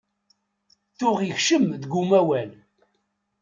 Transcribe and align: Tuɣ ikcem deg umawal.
Tuɣ 0.97 1.17
ikcem 1.29 1.65
deg 1.81 1.91
umawal. 2.01 2.49